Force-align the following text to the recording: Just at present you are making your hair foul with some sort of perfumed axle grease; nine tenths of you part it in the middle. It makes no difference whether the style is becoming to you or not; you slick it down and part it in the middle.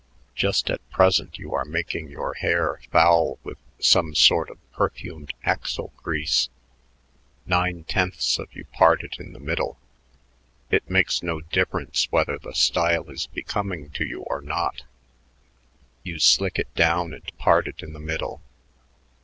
Just 0.33 0.71
at 0.71 0.89
present 0.89 1.37
you 1.37 1.53
are 1.53 1.63
making 1.63 2.09
your 2.09 2.33
hair 2.33 2.79
foul 2.91 3.37
with 3.43 3.59
some 3.77 4.15
sort 4.15 4.49
of 4.49 4.57
perfumed 4.71 5.31
axle 5.43 5.93
grease; 5.97 6.49
nine 7.45 7.83
tenths 7.83 8.39
of 8.39 8.51
you 8.55 8.65
part 8.65 9.03
it 9.03 9.17
in 9.19 9.31
the 9.33 9.39
middle. 9.39 9.77
It 10.71 10.89
makes 10.89 11.21
no 11.21 11.39
difference 11.41 12.11
whether 12.11 12.39
the 12.39 12.55
style 12.55 13.11
is 13.11 13.27
becoming 13.27 13.91
to 13.91 14.03
you 14.03 14.21
or 14.23 14.41
not; 14.41 14.81
you 16.01 16.17
slick 16.17 16.57
it 16.57 16.73
down 16.73 17.13
and 17.13 17.37
part 17.37 17.67
it 17.67 17.83
in 17.83 17.93
the 17.93 17.99
middle. 17.99 18.41